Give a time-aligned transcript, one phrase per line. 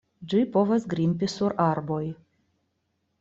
[0.31, 2.03] Ĝi povas grimpi sur arboj.